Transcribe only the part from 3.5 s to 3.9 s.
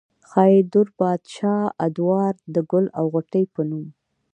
پۀ نوم